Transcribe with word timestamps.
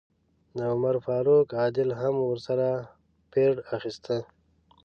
د 0.57 0.59
عمر 0.71 0.95
فاروق 1.05 1.47
عادل 1.61 1.89
هم 2.01 2.15
ورسره 2.31 2.67
پیرډ 3.31 3.57
اخیسته. 3.75 4.17